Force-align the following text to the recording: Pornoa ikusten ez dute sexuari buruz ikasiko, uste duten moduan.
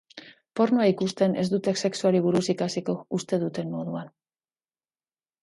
Pornoa 0.59 0.87
ikusten 0.91 1.35
ez 1.43 1.45
dute 1.51 1.73
sexuari 1.89 2.23
buruz 2.29 2.41
ikasiko, 2.55 2.97
uste 3.19 3.41
duten 3.45 3.71
moduan. 3.77 4.11